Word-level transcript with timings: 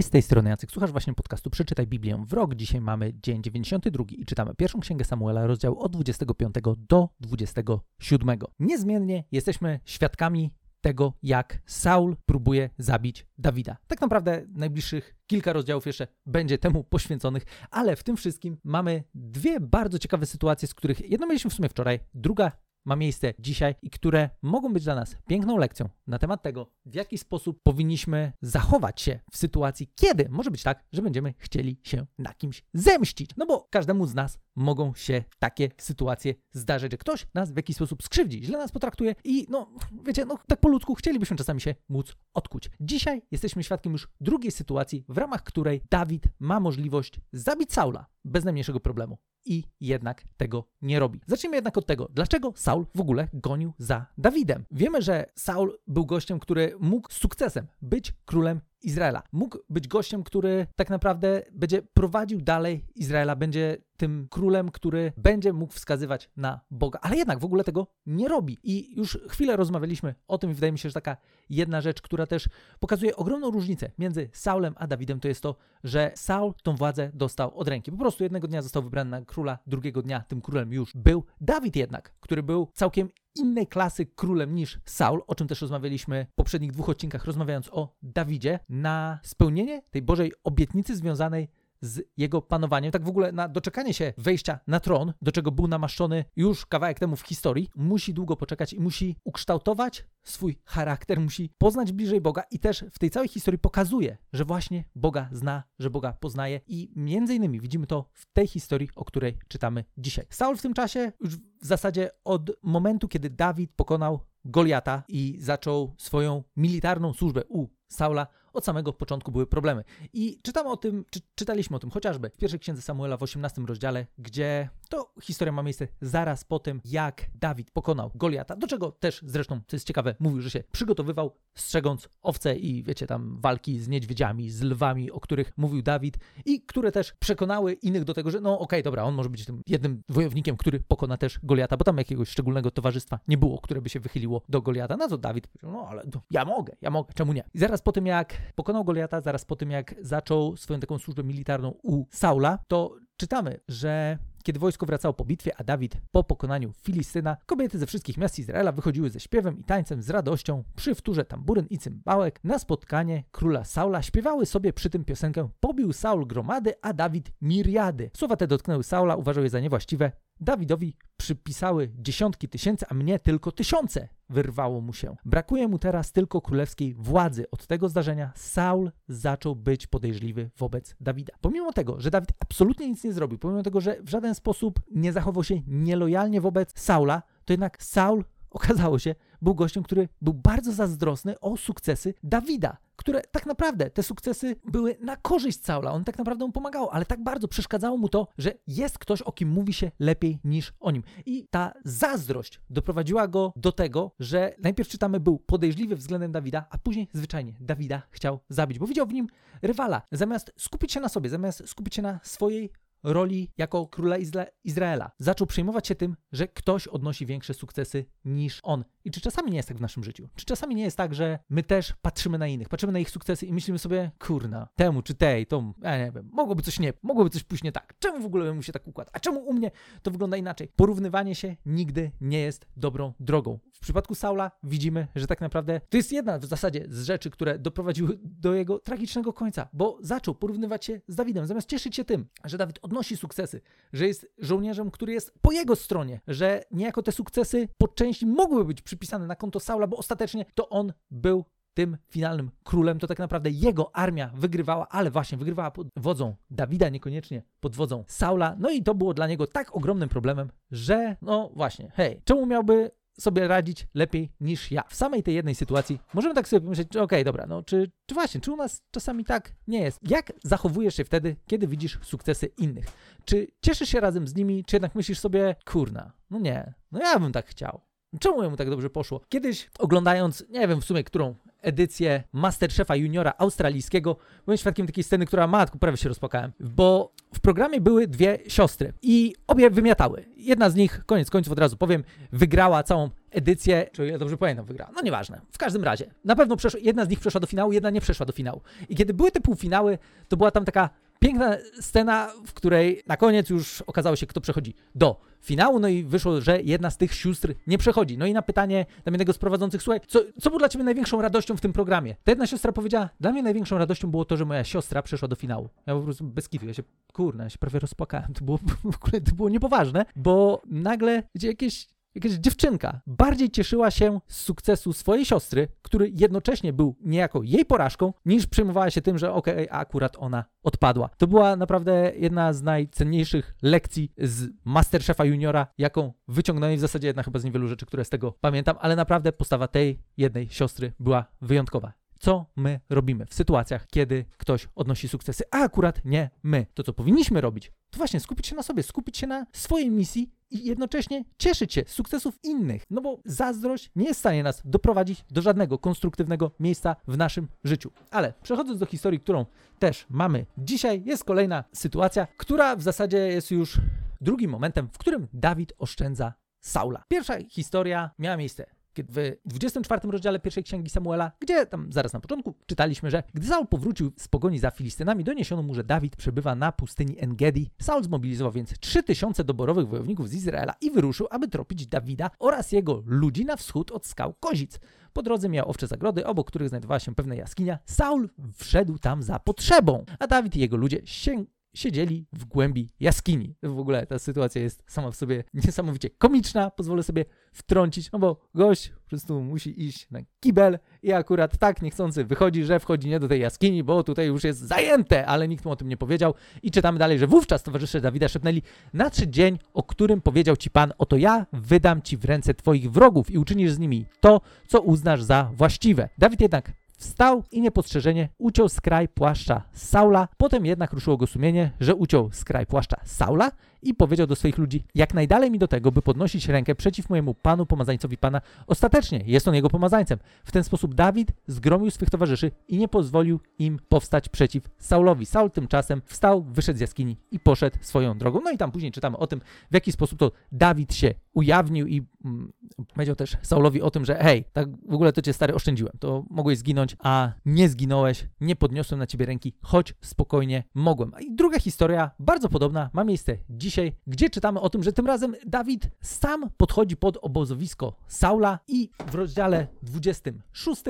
Cześć, 0.00 0.08
z 0.08 0.10
tej 0.10 0.22
strony 0.22 0.50
Jacek. 0.50 0.70
Słuchasz 0.70 0.90
właśnie 0.92 1.14
podcastu 1.14 1.50
Przeczytaj 1.50 1.86
Biblię 1.86 2.24
w 2.26 2.32
rok. 2.32 2.54
Dzisiaj 2.54 2.80
mamy 2.80 3.12
dzień 3.22 3.42
92 3.42 4.04
i 4.08 4.24
czytamy 4.24 4.54
pierwszą 4.54 4.80
księgę 4.80 5.04
Samuela, 5.04 5.46
rozdział 5.46 5.78
od 5.78 5.92
25 5.92 6.54
do 6.88 7.08
27. 7.20 8.38
Niezmiennie 8.58 9.24
jesteśmy 9.32 9.80
świadkami 9.84 10.50
tego, 10.80 11.12
jak 11.22 11.62
Saul 11.66 12.16
próbuje 12.26 12.70
zabić 12.78 13.26
Dawida. 13.38 13.76
Tak 13.86 14.00
naprawdę 14.00 14.46
najbliższych 14.48 15.14
kilka 15.26 15.52
rozdziałów 15.52 15.86
jeszcze 15.86 16.06
będzie 16.26 16.58
temu 16.58 16.84
poświęconych, 16.84 17.42
ale 17.70 17.96
w 17.96 18.02
tym 18.02 18.16
wszystkim 18.16 18.56
mamy 18.64 19.04
dwie 19.14 19.60
bardzo 19.60 19.98
ciekawe 19.98 20.26
sytuacje, 20.26 20.68
z 20.68 20.74
których 20.74 21.10
jedną 21.10 21.26
mieliśmy 21.26 21.50
w 21.50 21.54
sumie 21.54 21.68
wczoraj, 21.68 22.00
druga 22.14 22.52
ma 22.84 22.96
miejsce 22.96 23.34
dzisiaj 23.38 23.74
i 23.82 23.90
które 23.90 24.30
mogą 24.42 24.72
być 24.72 24.84
dla 24.84 24.94
nas 24.94 25.16
piękną 25.26 25.58
lekcją 25.58 25.88
na 26.06 26.18
temat 26.18 26.42
tego, 26.42 26.72
w 26.86 26.94
jaki 26.94 27.18
sposób 27.18 27.60
powinniśmy 27.62 28.32
zachować 28.42 29.00
się 29.00 29.20
w 29.32 29.36
sytuacji, 29.36 29.92
kiedy 29.94 30.28
może 30.28 30.50
być 30.50 30.62
tak, 30.62 30.84
że 30.92 31.02
będziemy 31.02 31.34
chcieli 31.38 31.80
się 31.82 32.06
na 32.18 32.34
kimś 32.34 32.64
zemścić. 32.74 33.30
No 33.36 33.46
bo 33.46 33.68
każdemu 33.70 34.06
z 34.06 34.14
nas 34.14 34.38
mogą 34.60 34.94
się 34.94 35.24
takie 35.38 35.70
sytuacje 35.78 36.34
zdarzyć, 36.52 36.92
że 36.92 36.98
ktoś 36.98 37.26
nas 37.34 37.52
w 37.52 37.56
jakiś 37.56 37.76
sposób 37.76 38.02
skrzywdzi, 38.02 38.44
źle 38.44 38.58
nas 38.58 38.72
potraktuje 38.72 39.14
i 39.24 39.46
no, 39.48 39.70
wiecie, 40.06 40.24
no 40.24 40.38
tak 40.46 40.60
po 40.60 40.68
ludzku 40.68 40.94
chcielibyśmy 40.94 41.36
czasami 41.36 41.60
się 41.60 41.74
móc 41.88 42.16
odkuć. 42.34 42.70
Dzisiaj 42.80 43.22
jesteśmy 43.30 43.64
świadkiem 43.64 43.92
już 43.92 44.08
drugiej 44.20 44.52
sytuacji, 44.52 45.04
w 45.08 45.18
ramach 45.18 45.42
której 45.42 45.82
Dawid 45.90 46.24
ma 46.40 46.60
możliwość 46.60 47.20
zabić 47.32 47.72
Saula 47.72 48.06
bez 48.24 48.44
najmniejszego 48.44 48.80
problemu 48.80 49.18
i 49.44 49.64
jednak 49.80 50.24
tego 50.36 50.64
nie 50.82 50.98
robi. 51.00 51.20
Zacznijmy 51.26 51.56
jednak 51.56 51.78
od 51.78 51.86
tego, 51.86 52.08
dlaczego 52.12 52.52
Saul 52.56 52.86
w 52.94 53.00
ogóle 53.00 53.28
gonił 53.32 53.72
za 53.78 54.06
Dawidem. 54.18 54.64
Wiemy, 54.70 55.02
że 55.02 55.26
Saul 55.34 55.78
był 55.86 56.06
gościem, 56.06 56.38
który 56.38 56.74
mógł 56.80 57.12
z 57.12 57.16
sukcesem 57.16 57.66
być 57.82 58.12
królem 58.24 58.60
Izraela. 58.82 59.22
Mógł 59.32 59.58
być 59.70 59.88
gościem, 59.88 60.22
który 60.22 60.66
tak 60.76 60.90
naprawdę 60.90 61.42
będzie 61.52 61.82
prowadził 61.82 62.40
dalej 62.40 62.86
Izraela, 62.94 63.36
będzie 63.36 63.76
tym 63.96 64.26
królem, 64.30 64.70
który 64.70 65.12
będzie 65.16 65.52
mógł 65.52 65.72
wskazywać 65.72 66.30
na 66.36 66.60
Boga, 66.70 66.98
ale 67.02 67.16
jednak 67.16 67.38
w 67.38 67.44
ogóle 67.44 67.64
tego 67.64 67.86
nie 68.06 68.28
robi. 68.28 68.58
I 68.62 68.96
już 68.96 69.18
chwilę 69.28 69.56
rozmawialiśmy 69.56 70.14
o 70.28 70.38
tym 70.38 70.50
i 70.50 70.54
wydaje 70.54 70.72
mi 70.72 70.78
się, 70.78 70.88
że 70.88 70.92
taka 70.92 71.16
jedna 71.50 71.80
rzecz, 71.80 72.02
która 72.02 72.26
też 72.26 72.48
pokazuje 72.80 73.16
ogromną 73.16 73.50
różnicę 73.50 73.90
między 73.98 74.30
Saulem 74.32 74.74
a 74.76 74.86
Dawidem, 74.86 75.20
to 75.20 75.28
jest 75.28 75.42
to, 75.42 75.56
że 75.84 76.12
Saul 76.14 76.54
tą 76.62 76.76
władzę 76.76 77.10
dostał 77.14 77.58
od 77.58 77.68
ręki. 77.68 77.90
Po 77.90 77.96
prostu 77.96 78.22
jednego 78.22 78.48
dnia 78.48 78.62
został 78.62 78.82
wybrany 78.82 79.10
na 79.10 79.24
króla, 79.24 79.58
drugiego 79.66 80.02
dnia 80.02 80.24
tym 80.28 80.40
królem 80.40 80.72
już 80.72 80.92
był 80.94 81.24
Dawid 81.40 81.76
jednak, 81.76 82.14
który 82.20 82.42
był 82.42 82.68
całkiem 82.74 83.08
innej 83.40 83.66
klasy 83.66 84.06
królem 84.06 84.54
niż 84.54 84.80
Saul, 84.84 85.22
o 85.26 85.34
czym 85.34 85.48
też 85.48 85.60
rozmawialiśmy 85.60 86.26
w 86.32 86.34
poprzednich 86.34 86.72
dwóch 86.72 86.88
odcinkach, 86.88 87.24
rozmawiając 87.24 87.68
o 87.72 87.94
Dawidzie, 88.02 88.58
na 88.68 89.20
spełnienie 89.22 89.82
tej 89.90 90.02
Bożej 90.02 90.32
obietnicy 90.44 90.96
związanej 90.96 91.48
z 91.80 92.02
jego 92.16 92.42
panowaniem, 92.42 92.92
tak 92.92 93.04
w 93.04 93.08
ogóle 93.08 93.32
na 93.32 93.48
doczekanie 93.48 93.94
się 93.94 94.12
wejścia 94.18 94.58
na 94.66 94.80
tron, 94.80 95.12
do 95.22 95.32
czego 95.32 95.52
był 95.52 95.68
namaszczony 95.68 96.24
już 96.36 96.66
kawałek 96.66 96.98
temu 96.98 97.16
w 97.16 97.20
historii, 97.20 97.70
musi 97.76 98.14
długo 98.14 98.36
poczekać 98.36 98.72
i 98.72 98.80
musi 98.80 99.16
ukształtować 99.24 100.06
swój 100.22 100.58
charakter, 100.64 101.20
musi 101.20 101.50
poznać 101.58 101.92
bliżej 101.92 102.20
Boga 102.20 102.42
i 102.50 102.58
też 102.58 102.84
w 102.92 102.98
tej 102.98 103.10
całej 103.10 103.28
historii 103.28 103.58
pokazuje, 103.58 104.16
że 104.32 104.44
właśnie 104.44 104.84
Boga 104.94 105.28
zna, 105.32 105.62
że 105.78 105.90
Boga 105.90 106.12
poznaje 106.12 106.60
i 106.66 106.92
między 106.96 107.34
innymi 107.34 107.60
widzimy 107.60 107.86
to 107.86 108.08
w 108.12 108.26
tej 108.32 108.46
historii, 108.46 108.88
o 108.96 109.04
której 109.04 109.38
czytamy 109.48 109.84
dzisiaj. 109.98 110.26
Saul 110.30 110.56
w 110.56 110.62
tym 110.62 110.74
czasie 110.74 111.12
już 111.20 111.36
w 111.36 111.66
zasadzie 111.66 112.10
od 112.24 112.50
momentu, 112.62 113.08
kiedy 113.08 113.30
Dawid 113.30 113.72
pokonał 113.76 114.20
Goliata 114.44 115.02
i 115.08 115.36
zaczął 115.40 115.94
swoją 115.98 116.42
militarną 116.56 117.12
służbę 117.12 117.44
u 117.48 117.68
Saula, 117.88 118.26
od 118.52 118.64
samego 118.64 118.92
początku 118.92 119.32
były 119.32 119.46
problemy. 119.46 119.84
I 120.12 120.38
czytam 120.42 120.66
o 120.66 120.76
tym, 120.76 121.04
czy, 121.10 121.20
czytaliśmy 121.34 121.76
o 121.76 121.78
tym 121.78 121.90
chociażby 121.90 122.30
w 122.30 122.36
pierwszej 122.36 122.60
księdze 122.60 122.82
Samuela 122.82 123.16
w 123.16 123.22
18 123.22 123.62
rozdziale, 123.62 124.06
gdzie 124.18 124.68
to 124.90 125.12
historia 125.22 125.52
ma 125.52 125.62
miejsce 125.62 125.88
zaraz 126.00 126.44
po 126.44 126.58
tym, 126.58 126.80
jak 126.84 127.26
Dawid 127.34 127.70
pokonał 127.70 128.10
Goliata, 128.14 128.56
do 128.56 128.66
czego 128.66 128.92
też 128.92 129.20
zresztą, 129.26 129.60
co 129.66 129.76
jest 129.76 129.86
ciekawe, 129.86 130.14
mówił, 130.20 130.40
że 130.40 130.50
się 130.50 130.64
przygotowywał, 130.72 131.36
strzegąc 131.54 132.08
owce 132.22 132.56
i 132.56 132.82
wiecie, 132.82 133.06
tam 133.06 133.40
walki 133.40 133.80
z 133.80 133.88
niedźwiedziami, 133.88 134.50
z 134.50 134.62
lwami, 134.62 135.10
o 135.10 135.20
których 135.20 135.52
mówił 135.56 135.82
Dawid 135.82 136.18
i 136.44 136.62
które 136.62 136.92
też 136.92 137.12
przekonały 137.12 137.72
innych 137.72 138.04
do 138.04 138.14
tego, 138.14 138.30
że 138.30 138.40
no 138.40 138.54
okej, 138.54 138.64
okay, 138.64 138.82
dobra, 138.82 139.02
on 139.02 139.14
może 139.14 139.28
być 139.28 139.44
tym 139.44 139.62
jednym 139.66 140.02
wojownikiem, 140.08 140.56
który 140.56 140.80
pokona 140.80 141.16
też 141.16 141.38
Goliata, 141.42 141.76
bo 141.76 141.84
tam 141.84 141.98
jakiegoś 141.98 142.28
szczególnego 142.28 142.70
towarzystwa 142.70 143.18
nie 143.28 143.38
było, 143.38 143.60
które 143.60 143.80
by 143.80 143.88
się 143.88 144.00
wychyliło 144.00 144.42
do 144.48 144.62
Goliata. 144.62 144.96
Na 144.96 145.08
to 145.08 145.18
Dawid 145.18 145.46
powiedział, 145.46 145.72
no 145.72 145.88
ale 145.88 146.02
ja 146.30 146.44
mogę, 146.44 146.76
ja 146.80 146.90
mogę, 146.90 147.12
czemu 147.14 147.32
nie? 147.32 147.44
I 147.54 147.58
zaraz 147.58 147.82
po 147.82 147.92
tym, 147.92 148.06
jak 148.06 148.36
pokonał 148.54 148.84
Goliata, 148.84 149.20
zaraz 149.20 149.44
po 149.44 149.56
tym, 149.56 149.70
jak 149.70 149.94
zaczął 150.00 150.56
swoją 150.56 150.80
taką 150.80 150.98
służbę 150.98 151.24
militarną 151.24 151.74
u 151.82 152.04
Saula, 152.10 152.58
to 152.68 152.96
czytamy, 153.16 153.60
że 153.68 154.18
kiedy 154.42 154.58
wojsko 154.58 154.86
wracało 154.86 155.14
po 155.14 155.24
bitwie, 155.24 155.52
a 155.56 155.64
Dawid 155.64 155.96
po 156.12 156.24
pokonaniu 156.24 156.72
Filistyna, 156.72 157.36
kobiety 157.46 157.78
ze 157.78 157.86
wszystkich 157.86 158.16
miast 158.16 158.38
Izraela 158.38 158.72
wychodziły 158.72 159.10
ze 159.10 159.20
śpiewem 159.20 159.58
i 159.58 159.64
tańcem 159.64 160.02
z 160.02 160.10
radością 160.10 160.64
przy 160.76 160.94
wtórze 160.94 161.24
tamburyn 161.24 161.66
i 161.70 161.78
cymbałek 161.78 162.40
na 162.44 162.58
spotkanie 162.58 163.24
króla 163.30 163.64
Saula. 163.64 164.02
Śpiewały 164.02 164.46
sobie 164.46 164.72
przy 164.72 164.90
tym 164.90 165.04
piosenkę 165.04 165.48
Pobił 165.60 165.92
Saul 165.92 166.26
gromady, 166.26 166.74
a 166.82 166.92
Dawid 166.92 167.32
miriady. 167.40 168.10
Słowa 168.16 168.36
te 168.36 168.46
dotknęły 168.46 168.84
Saula, 168.84 169.16
uważał 169.16 169.44
je 169.44 169.50
za 169.50 169.60
niewłaściwe. 169.60 170.12
Dawidowi 170.40 170.96
przypisały 171.16 171.90
dziesiątki 171.98 172.48
tysięcy, 172.48 172.86
a 172.88 172.94
mnie 172.94 173.18
tylko 173.18 173.52
tysiące 173.52 174.08
wyrwało 174.28 174.80
mu 174.80 174.92
się. 174.92 175.16
Brakuje 175.24 175.68
mu 175.68 175.78
teraz 175.78 176.12
tylko 176.12 176.40
królewskiej 176.40 176.94
władzy. 176.94 177.50
Od 177.50 177.66
tego 177.66 177.88
zdarzenia 177.88 178.32
Saul 178.34 178.90
zaczął 179.08 179.56
być 179.56 179.86
podejrzliwy 179.86 180.50
wobec 180.58 180.96
Dawida. 181.00 181.32
Pomimo 181.40 181.72
tego, 181.72 182.00
że 182.00 182.10
Dawid 182.10 182.32
absolutnie 182.40 182.88
nic 182.88 183.04
nie 183.04 183.12
zrobił, 183.12 183.38
pomimo 183.38 183.62
tego, 183.62 183.80
że 183.80 183.96
w 184.02 184.10
żaden 184.10 184.34
sposób 184.34 184.80
nie 184.90 185.12
zachował 185.12 185.44
się 185.44 185.62
nielojalnie 185.66 186.40
wobec 186.40 186.80
Saula, 186.80 187.22
to 187.44 187.52
jednak 187.52 187.82
Saul 187.82 188.24
okazało 188.50 188.98
się, 188.98 189.14
był 189.42 189.54
gościem, 189.54 189.82
który 189.82 190.08
był 190.22 190.34
bardzo 190.34 190.72
zazdrosny 190.72 191.40
o 191.40 191.56
sukcesy 191.56 192.14
Dawida, 192.22 192.76
które 192.96 193.22
tak 193.22 193.46
naprawdę 193.46 193.90
te 193.90 194.02
sukcesy 194.02 194.56
były 194.64 194.96
na 195.00 195.16
korzyść 195.16 195.64
Saula. 195.64 195.92
On 195.92 196.04
tak 196.04 196.18
naprawdę 196.18 196.46
mu 196.46 196.52
pomagał, 196.52 196.90
ale 196.90 197.06
tak 197.06 197.22
bardzo 197.22 197.48
przeszkadzało 197.48 197.96
mu 197.96 198.08
to, 198.08 198.28
że 198.38 198.52
jest 198.66 198.98
ktoś, 198.98 199.22
o 199.22 199.32
kim 199.32 199.48
mówi 199.48 199.72
się 199.72 199.90
lepiej 199.98 200.38
niż 200.44 200.72
o 200.80 200.90
nim. 200.90 201.02
I 201.26 201.46
ta 201.50 201.72
zazdrość 201.84 202.60
doprowadziła 202.70 203.28
go 203.28 203.52
do 203.56 203.72
tego, 203.72 204.12
że 204.18 204.54
najpierw 204.62 204.88
czytamy, 204.88 205.20
był 205.20 205.38
podejrzliwy 205.38 205.96
względem 205.96 206.32
Dawida, 206.32 206.66
a 206.70 206.78
później 206.78 207.08
zwyczajnie 207.12 207.54
Dawida 207.60 208.02
chciał 208.10 208.40
zabić, 208.48 208.78
bo 208.78 208.86
widział 208.86 209.06
w 209.06 209.12
nim 209.12 209.26
rywala. 209.62 210.02
Zamiast 210.12 210.52
skupić 210.58 210.92
się 210.92 211.00
na 211.00 211.08
sobie, 211.08 211.30
zamiast 211.30 211.68
skupić 211.68 211.94
się 211.94 212.02
na 212.02 212.20
swojej 212.22 212.70
roli 213.02 213.50
jako 213.58 213.86
króla 213.86 214.16
Izra 214.16 214.46
Izraela. 214.64 215.10
Zaczął 215.18 215.46
przejmować 215.46 215.88
się 215.88 215.94
tym, 215.94 216.16
że 216.32 216.48
ktoś 216.48 216.86
odnosi 216.86 217.26
większe 217.26 217.54
sukcesy 217.54 218.04
niż 218.24 218.60
on. 218.62 218.84
I 219.04 219.10
czy 219.10 219.20
czasami 219.20 219.50
nie 219.50 219.56
jest 219.56 219.68
tak 219.68 219.78
w 219.78 219.80
naszym 219.80 220.04
życiu? 220.04 220.28
Czy 220.34 220.44
czasami 220.44 220.74
nie 220.74 220.82
jest 220.82 220.96
tak, 220.96 221.14
że 221.14 221.38
my 221.50 221.62
też 221.62 221.94
patrzymy 222.02 222.38
na 222.38 222.46
innych, 222.46 222.68
patrzymy 222.68 222.92
na 222.92 222.98
ich 222.98 223.10
sukcesy 223.10 223.46
i 223.46 223.52
myślimy 223.52 223.78
sobie, 223.78 224.10
kurna, 224.18 224.68
temu 224.76 225.02
czy 225.02 225.14
tej, 225.14 225.46
to, 225.46 225.74
ja 225.82 225.98
nie 225.98 226.12
wiem, 226.12 226.28
mogłoby 226.32 226.62
coś 226.62 226.80
nie, 226.80 226.92
mogłoby 227.02 227.30
coś 227.30 227.44
pójść 227.44 227.64
nie 227.64 227.72
tak. 227.72 227.94
Czemu 227.98 228.22
w 228.22 228.26
ogóle 228.26 228.54
mu 228.54 228.62
się 228.62 228.72
tak 228.72 228.88
układa? 228.88 229.10
A 229.14 229.20
czemu 229.20 229.40
u 229.40 229.52
mnie 229.52 229.70
to 230.02 230.10
wygląda 230.10 230.36
inaczej? 230.36 230.68
Porównywanie 230.76 231.34
się 231.34 231.56
nigdy 231.66 232.10
nie 232.20 232.38
jest 232.38 232.66
dobrą 232.76 233.12
drogą. 233.20 233.58
W 233.72 233.82
przypadku 233.82 234.14
Saula 234.14 234.50
widzimy, 234.62 235.06
że 235.14 235.26
tak 235.26 235.40
naprawdę 235.40 235.80
to 235.88 235.96
jest 235.96 236.12
jedna 236.12 236.38
w 236.38 236.44
zasadzie 236.44 236.86
z 236.88 237.02
rzeczy, 237.02 237.30
które 237.30 237.58
doprowadziły 237.58 238.18
do 238.22 238.54
jego 238.54 238.78
tragicznego 238.78 239.32
końca, 239.32 239.68
bo 239.72 239.98
zaczął 240.00 240.34
porównywać 240.34 240.84
się 240.84 241.00
z 241.08 241.16
Dawidem, 241.16 241.46
zamiast 241.46 241.68
cieszyć 241.68 241.96
się 241.96 242.04
tym, 242.04 242.26
że 242.44 242.58
Dawid 242.58 242.78
odnosi 242.82 243.16
sukcesy, 243.16 243.60
że 243.92 244.06
jest 244.06 244.26
żołnierzem, 244.38 244.90
który 244.90 245.12
jest 245.12 245.34
po 245.40 245.52
jego 245.52 245.76
stronie, 245.76 246.20
że 246.26 246.62
niejako 246.70 247.02
te 247.02 247.12
sukcesy 247.12 247.68
po 247.78 247.88
części 247.88 248.26
mogły 248.26 248.64
być 248.64 248.82
przypisane 248.90 249.26
na 249.26 249.36
konto 249.36 249.60
Saula, 249.60 249.86
bo 249.86 249.96
ostatecznie 249.96 250.44
to 250.54 250.68
on 250.68 250.92
był 251.10 251.44
tym 251.74 251.96
finalnym 252.08 252.50
królem, 252.64 252.98
to 252.98 253.06
tak 253.06 253.18
naprawdę 253.18 253.50
jego 253.50 253.96
armia 253.96 254.30
wygrywała, 254.34 254.88
ale 254.88 255.10
właśnie 255.10 255.38
wygrywała 255.38 255.70
pod 255.70 255.88
wodzą 255.96 256.36
Dawida, 256.50 256.88
niekoniecznie 256.88 257.42
pod 257.60 257.76
wodzą 257.76 258.04
Saula. 258.06 258.56
No 258.58 258.70
i 258.70 258.82
to 258.82 258.94
było 258.94 259.14
dla 259.14 259.26
niego 259.26 259.46
tak 259.46 259.76
ogromnym 259.76 260.08
problemem, 260.08 260.50
że 260.70 261.16
no 261.22 261.50
właśnie, 261.54 261.92
hej, 261.94 262.20
czemu 262.24 262.46
miałby 262.46 262.90
sobie 263.20 263.48
radzić 263.48 263.86
lepiej 263.94 264.32
niż 264.40 264.70
ja. 264.70 264.82
W 264.88 264.94
samej 264.94 265.22
tej 265.22 265.34
jednej 265.34 265.54
sytuacji 265.54 266.00
możemy 266.14 266.34
tak 266.34 266.48
sobie 266.48 266.60
pomyśleć, 266.60 266.88
okej, 266.88 267.02
okay, 267.02 267.24
dobra, 267.24 267.46
no 267.46 267.62
czy, 267.62 267.90
czy 268.06 268.14
właśnie, 268.14 268.40
czy 268.40 268.52
u 268.52 268.56
nas 268.56 268.82
czasami 268.90 269.24
tak 269.24 269.52
nie 269.66 269.80
jest? 269.80 269.98
Jak 270.10 270.32
zachowujesz 270.44 270.94
się 270.94 271.04
wtedy, 271.04 271.36
kiedy 271.46 271.66
widzisz 271.66 271.98
sukcesy 272.02 272.46
innych? 272.46 272.86
Czy 273.24 273.46
cieszysz 273.62 273.88
się 273.88 274.00
razem 274.00 274.28
z 274.28 274.34
nimi, 274.34 274.64
czy 274.64 274.76
jednak 274.76 274.94
myślisz 274.94 275.18
sobie, 275.18 275.56
kurna, 275.64 276.12
no 276.30 276.38
nie, 276.38 276.74
no 276.92 277.00
ja 277.00 277.18
bym 277.18 277.32
tak 277.32 277.46
chciał. 277.46 277.89
Czemu 278.18 278.50
mu 278.50 278.56
tak 278.56 278.70
dobrze 278.70 278.90
poszło? 278.90 279.20
Kiedyś 279.28 279.70
oglądając, 279.78 280.44
nie 280.50 280.68
wiem 280.68 280.80
w 280.80 280.84
sumie 280.84 281.04
którą 281.04 281.34
edycję 281.62 282.22
Masterchefa 282.32 282.96
Juniora 282.96 283.32
australijskiego, 283.38 284.16
byłem 284.44 284.58
świadkiem 284.58 284.86
takiej 284.86 285.04
sceny, 285.04 285.26
która 285.26 285.46
matku 285.46 285.78
prawie 285.78 285.96
się 285.96 286.08
rozpakałem, 286.08 286.52
bo 286.60 287.12
w 287.34 287.40
programie 287.40 287.80
były 287.80 288.06
dwie 288.06 288.38
siostry 288.48 288.92
i 289.02 289.34
obie 289.46 289.70
wymiatały. 289.70 290.24
Jedna 290.36 290.70
z 290.70 290.74
nich, 290.74 291.02
koniec 291.06 291.30
końców 291.30 291.52
od 291.52 291.58
razu 291.58 291.76
powiem, 291.76 292.04
wygrała 292.32 292.82
całą 292.82 293.10
edycję, 293.30 293.90
czy 293.92 294.06
ja 294.06 294.18
dobrze 294.18 294.36
pamiętam, 294.36 294.66
wygrała. 294.66 294.90
No 294.94 295.02
nieważne. 295.02 295.40
W 295.52 295.58
każdym 295.58 295.84
razie. 295.84 296.14
Na 296.24 296.36
pewno 296.36 296.56
przeszła, 296.56 296.80
jedna 296.82 297.04
z 297.04 297.08
nich 297.08 297.20
przeszła 297.20 297.40
do 297.40 297.46
finału, 297.46 297.72
jedna 297.72 297.90
nie 297.90 298.00
przeszła 298.00 298.26
do 298.26 298.32
finału. 298.32 298.60
I 298.88 298.96
kiedy 298.96 299.14
były 299.14 299.30
te 299.30 299.40
półfinały, 299.40 299.98
to 300.28 300.36
była 300.36 300.50
tam 300.50 300.64
taka 300.64 300.90
piękna 301.20 301.56
scena, 301.80 302.32
w 302.46 302.52
której 302.52 303.02
na 303.06 303.16
koniec 303.16 303.50
już 303.50 303.82
okazało 303.82 304.16
się, 304.16 304.26
kto 304.26 304.40
przechodzi 304.40 304.74
do 304.94 305.20
finału, 305.40 305.80
no 305.80 305.88
i 305.88 306.04
wyszło, 306.04 306.40
że 306.40 306.62
jedna 306.62 306.90
z 306.90 306.96
tych 306.96 307.14
sióstr 307.14 307.54
nie 307.66 307.78
przechodzi. 307.78 308.18
No 308.18 308.26
i 308.26 308.32
na 308.32 308.42
pytanie 308.42 308.86
tam 309.04 309.14
jednego 309.14 309.32
z 309.32 309.38
prowadzących, 309.38 309.82
słuchaj, 309.82 310.00
co, 310.06 310.20
co 310.40 310.50
było 310.50 310.58
dla 310.58 310.68
ciebie 310.68 310.84
największą 310.84 311.22
radością 311.22 311.56
w 311.56 311.60
tym 311.60 311.72
programie? 311.72 312.16
Ta 312.24 312.32
jedna 312.32 312.46
siostra 312.46 312.72
powiedziała, 312.72 313.08
dla 313.20 313.32
mnie 313.32 313.42
największą 313.42 313.78
radością 313.78 314.10
było 314.10 314.24
to, 314.24 314.36
że 314.36 314.44
moja 314.44 314.64
siostra 314.64 315.02
przeszła 315.02 315.28
do 315.28 315.36
finału. 315.36 315.68
Ja 315.86 315.94
po 315.94 316.00
prostu 316.00 316.24
bez 316.24 316.48
kitu, 316.48 316.66
ja 316.66 316.74
się, 316.74 316.82
kurna, 317.12 317.44
ja 317.44 317.50
się 317.50 317.58
prawie 317.58 317.78
rozpłakałem. 317.78 318.34
To 318.34 318.44
było 318.44 318.58
w 318.92 318.96
ogóle, 319.04 319.20
to 319.20 319.34
było 319.34 319.48
niepoważne, 319.48 320.04
bo 320.16 320.62
nagle, 320.66 321.22
wiecie, 321.34 321.48
jakieś 321.48 321.86
jakaś 322.14 322.32
dziewczynka 322.32 323.00
bardziej 323.06 323.50
cieszyła 323.50 323.90
się 323.90 324.20
z 324.26 324.36
sukcesu 324.36 324.92
swojej 324.92 325.24
siostry, 325.24 325.68
który 325.82 326.10
jednocześnie 326.14 326.72
był 326.72 326.96
niejako 327.00 327.42
jej 327.42 327.64
porażką, 327.64 328.12
niż 328.26 328.46
przejmowała 328.46 328.90
się 328.90 329.02
tym, 329.02 329.18
że 329.18 329.32
okej, 329.32 329.54
okay, 329.54 329.78
akurat 329.78 330.16
ona 330.18 330.44
odpadła. 330.62 331.10
To 331.18 331.26
była 331.26 331.56
naprawdę 331.56 332.12
jedna 332.16 332.52
z 332.52 332.62
najcenniejszych 332.62 333.54
lekcji 333.62 334.12
z 334.18 334.50
Masterchefa 334.64 335.24
Juniora, 335.24 335.66
jaką 335.78 336.12
wyciągnąłem 336.28 336.76
w 336.76 336.80
zasadzie 336.80 337.06
jedna 337.06 337.22
chyba 337.22 337.38
z 337.38 337.44
niewielu 337.44 337.68
rzeczy, 337.68 337.86
które 337.86 338.04
z 338.04 338.08
tego 338.08 338.34
pamiętam, 338.40 338.76
ale 338.80 338.96
naprawdę 338.96 339.32
postawa 339.32 339.68
tej 339.68 339.98
jednej 340.16 340.48
siostry 340.48 340.92
była 340.98 341.24
wyjątkowa 341.40 341.99
co 342.20 342.46
my 342.56 342.80
robimy 342.90 343.26
w 343.26 343.34
sytuacjach, 343.34 343.86
kiedy 343.86 344.24
ktoś 344.38 344.68
odnosi 344.74 345.08
sukcesy, 345.08 345.44
a 345.50 345.58
akurat 345.58 346.04
nie 346.04 346.30
my. 346.42 346.66
To, 346.74 346.82
co 346.82 346.92
powinniśmy 346.92 347.40
robić, 347.40 347.72
to 347.90 347.98
właśnie 347.98 348.20
skupić 348.20 348.46
się 348.46 348.56
na 348.56 348.62
sobie, 348.62 348.82
skupić 348.82 349.16
się 349.16 349.26
na 349.26 349.46
swojej 349.52 349.90
misji 349.90 350.30
i 350.50 350.64
jednocześnie 350.64 351.24
cieszyć 351.38 351.74
się 351.74 351.82
z 351.86 351.92
sukcesów 351.92 352.38
innych. 352.42 352.84
No 352.90 353.00
bo 353.00 353.20
zazdrość 353.24 353.90
nie 353.96 354.04
jest 354.04 354.18
w 354.18 354.20
stanie 354.20 354.42
nas 354.42 354.62
doprowadzić 354.64 355.24
do 355.30 355.42
żadnego 355.42 355.78
konstruktywnego 355.78 356.50
miejsca 356.60 356.96
w 357.08 357.16
naszym 357.16 357.48
życiu. 357.64 357.90
Ale 358.10 358.32
przechodząc 358.42 358.78
do 358.80 358.86
historii, 358.86 359.20
którą 359.20 359.46
też 359.78 360.06
mamy 360.10 360.46
dzisiaj, 360.58 361.02
jest 361.04 361.24
kolejna 361.24 361.64
sytuacja, 361.72 362.26
która 362.36 362.76
w 362.76 362.82
zasadzie 362.82 363.18
jest 363.18 363.50
już 363.50 363.80
drugim 364.20 364.50
momentem, 364.50 364.88
w 364.92 364.98
którym 364.98 365.28
Dawid 365.32 365.72
oszczędza 365.78 366.34
Saula. 366.60 367.04
Pierwsza 367.08 367.34
historia 367.48 368.10
miała 368.18 368.36
miejsce 368.36 368.79
w 369.08 369.32
24 369.44 370.10
rozdziale 370.10 370.40
pierwszej 370.40 370.64
księgi 370.64 370.90
Samuela, 370.90 371.32
gdzie 371.40 371.66
tam 371.66 371.92
zaraz 371.92 372.12
na 372.12 372.20
początku 372.20 372.54
czytaliśmy, 372.66 373.10
że 373.10 373.22
gdy 373.34 373.46
Saul 373.46 373.66
powrócił 373.66 374.12
z 374.16 374.28
pogoni 374.28 374.58
za 374.58 374.70
Filistynami, 374.70 375.24
doniesiono 375.24 375.62
mu, 375.62 375.74
że 375.74 375.84
Dawid 375.84 376.16
przebywa 376.16 376.54
na 376.54 376.72
pustyni 376.72 377.20
Engedi. 377.20 377.70
Saul 377.82 378.04
zmobilizował 378.04 378.52
więc 378.52 378.78
3000 378.78 379.44
doborowych 379.44 379.88
wojowników 379.88 380.28
z 380.28 380.34
Izraela 380.34 380.74
i 380.80 380.90
wyruszył, 380.90 381.26
aby 381.30 381.48
tropić 381.48 381.86
Dawida 381.86 382.30
oraz 382.38 382.72
jego 382.72 383.02
ludzi 383.06 383.44
na 383.44 383.56
wschód 383.56 383.90
od 383.90 384.06
skał 384.06 384.34
Kozic. 384.40 384.80
Po 385.12 385.22
drodze 385.22 385.48
miał 385.48 385.70
owcze 385.70 385.86
zagrody, 385.86 386.26
obok 386.26 386.48
których 386.48 386.68
znajdowała 386.68 386.98
się 387.00 387.14
pewna 387.14 387.34
jaskinia. 387.34 387.78
Saul 387.84 388.28
wszedł 388.54 388.98
tam 388.98 389.22
za 389.22 389.38
potrzebą, 389.38 390.04
a 390.18 390.26
Dawid 390.26 390.56
i 390.56 390.60
jego 390.60 390.76
ludzie 390.76 391.00
sięg 391.04 391.48
siedzieli 391.74 392.26
w 392.32 392.44
głębi 392.44 392.88
jaskini. 393.00 393.54
W 393.62 393.78
ogóle 393.78 394.06
ta 394.06 394.18
sytuacja 394.18 394.62
jest 394.62 394.82
sama 394.86 395.10
w 395.10 395.16
sobie 395.16 395.44
niesamowicie 395.54 396.10
komiczna, 396.10 396.70
pozwolę 396.70 397.02
sobie 397.02 397.24
wtrącić, 397.52 398.12
no 398.12 398.18
bo 398.18 398.48
gość 398.54 398.88
po 398.88 399.08
prostu 399.08 399.40
musi 399.40 399.82
iść 399.82 400.10
na 400.10 400.20
kibel 400.40 400.78
i 401.02 401.12
akurat 401.12 401.58
tak 401.58 401.82
niechcący 401.82 402.24
wychodzi, 402.24 402.64
że 402.64 402.80
wchodzi 402.80 403.08
nie 403.08 403.20
do 403.20 403.28
tej 403.28 403.40
jaskini, 403.40 403.84
bo 403.84 404.02
tutaj 404.02 404.26
już 404.26 404.44
jest 404.44 404.60
zajęte, 404.60 405.26
ale 405.26 405.48
nikt 405.48 405.64
mu 405.64 405.70
o 405.70 405.76
tym 405.76 405.88
nie 405.88 405.96
powiedział. 405.96 406.34
I 406.62 406.70
czytamy 406.70 406.98
dalej, 406.98 407.18
że 407.18 407.26
wówczas 407.26 407.62
towarzysze 407.62 408.00
Dawida 408.00 408.28
szepnęli, 408.28 408.62
nadszedł 408.92 409.32
dzień, 409.32 409.58
o 409.74 409.82
którym 409.82 410.20
powiedział 410.20 410.56
ci 410.56 410.70
Pan, 410.70 410.92
oto 410.98 411.16
ja 411.16 411.46
wydam 411.52 412.02
ci 412.02 412.16
w 412.16 412.24
ręce 412.24 412.54
twoich 412.54 412.90
wrogów 412.90 413.30
i 413.30 413.38
uczynisz 413.38 413.72
z 413.72 413.78
nimi 413.78 414.06
to, 414.20 414.40
co 414.68 414.80
uznasz 414.80 415.22
za 415.22 415.50
właściwe. 415.54 416.08
Dawid 416.18 416.40
jednak 416.40 416.72
Wstał 417.00 417.42
i 417.52 417.60
niepostrzeżenie 417.60 418.28
uciął 418.38 418.68
skraj 418.68 419.08
płaszcza 419.08 419.62
Saula. 419.72 420.28
Potem 420.36 420.66
jednak 420.66 420.92
ruszyło 420.92 421.16
go 421.16 421.26
sumienie, 421.26 421.70
że 421.80 421.94
uciął 421.94 422.32
skraj 422.32 422.66
płaszcza 422.66 422.96
Saula 423.04 423.50
i 423.82 423.94
powiedział 423.94 424.26
do 424.26 424.36
swoich 424.36 424.58
ludzi, 424.58 424.84
jak 424.94 425.14
najdalej 425.14 425.50
mi 425.50 425.58
do 425.58 425.68
tego, 425.68 425.92
by 425.92 426.02
podnosić 426.02 426.48
rękę 426.48 426.74
przeciw 426.74 427.10
mojemu 427.10 427.34
panu, 427.34 427.66
pomazańcowi 427.66 428.16
pana. 428.16 428.40
Ostatecznie 428.66 429.22
jest 429.26 429.48
on 429.48 429.54
jego 429.54 429.70
pomazańcem. 429.70 430.18
W 430.44 430.52
ten 430.52 430.64
sposób 430.64 430.94
Dawid 430.94 431.32
zgromił 431.46 431.90
swych 431.90 432.10
towarzyszy 432.10 432.50
i 432.68 432.78
nie 432.78 432.88
pozwolił 432.88 433.40
im 433.58 433.78
powstać 433.88 434.28
przeciw 434.28 434.64
Saulowi. 434.78 435.26
Saul 435.26 435.50
tymczasem 435.50 436.02
wstał, 436.04 436.42
wyszedł 436.42 436.78
z 436.78 436.80
jaskini 436.80 437.16
i 437.30 437.40
poszedł 437.40 437.76
swoją 437.80 438.18
drogą. 438.18 438.40
No 438.44 438.50
i 438.50 438.58
tam 438.58 438.72
później 438.72 438.92
czytamy 438.92 439.16
o 439.16 439.26
tym, 439.26 439.40
w 439.70 439.74
jaki 439.74 439.92
sposób 439.92 440.18
to 440.18 440.32
Dawid 440.52 440.94
się 440.94 441.14
ujawnił 441.32 441.86
i 441.86 442.02
mm, 442.24 442.52
powiedział 442.94 443.16
też 443.16 443.36
Saulowi 443.42 443.82
o 443.82 443.90
tym, 443.90 444.04
że 444.04 444.14
hej, 444.14 444.44
tak 444.52 444.68
w 444.88 444.94
ogóle 444.94 445.12
to 445.12 445.22
cię 445.22 445.32
stary 445.32 445.54
oszczędziłem, 445.54 445.92
to 446.00 446.24
mogłeś 446.30 446.58
zginąć, 446.58 446.96
a 446.98 447.32
nie 447.46 447.68
zginąłeś, 447.68 448.26
nie 448.40 448.56
podniosłem 448.56 448.98
na 448.98 449.06
ciebie 449.06 449.26
ręki, 449.26 449.52
choć 449.62 449.94
spokojnie 450.00 450.64
mogłem. 450.74 451.12
I 451.20 451.34
druga 451.34 451.60
historia, 451.60 452.10
bardzo 452.18 452.48
podobna, 452.48 452.90
ma 452.92 453.04
miejsce 453.04 453.36
dziś 453.50 453.69
dzisiaj, 453.70 453.92
gdzie 454.06 454.30
czytamy 454.30 454.60
o 454.60 454.70
tym, 454.70 454.82
że 454.82 454.92
tym 454.92 455.06
razem 455.06 455.34
Dawid 455.46 455.88
sam 456.00 456.50
podchodzi 456.56 456.96
pod 456.96 457.18
obozowisko 457.22 457.96
Saula 458.06 458.58
i 458.68 458.90
w 459.06 459.14
rozdziale 459.14 459.66
26 459.82 460.82